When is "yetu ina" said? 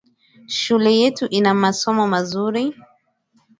0.97-1.53